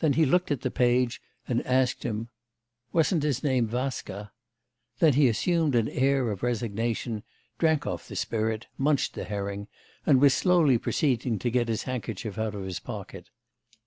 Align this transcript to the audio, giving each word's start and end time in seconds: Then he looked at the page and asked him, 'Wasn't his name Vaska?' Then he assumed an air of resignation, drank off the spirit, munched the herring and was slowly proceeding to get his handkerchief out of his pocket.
Then 0.00 0.12
he 0.12 0.26
looked 0.26 0.50
at 0.50 0.60
the 0.60 0.70
page 0.70 1.22
and 1.48 1.66
asked 1.66 2.02
him, 2.02 2.28
'Wasn't 2.92 3.22
his 3.22 3.42
name 3.42 3.66
Vaska?' 3.66 4.30
Then 4.98 5.14
he 5.14 5.26
assumed 5.26 5.74
an 5.74 5.88
air 5.88 6.30
of 6.30 6.42
resignation, 6.42 7.22
drank 7.56 7.86
off 7.86 8.06
the 8.06 8.14
spirit, 8.14 8.66
munched 8.76 9.14
the 9.14 9.24
herring 9.24 9.68
and 10.04 10.20
was 10.20 10.34
slowly 10.34 10.76
proceeding 10.76 11.38
to 11.38 11.50
get 11.50 11.68
his 11.68 11.84
handkerchief 11.84 12.36
out 12.36 12.54
of 12.54 12.64
his 12.66 12.78
pocket. 12.78 13.30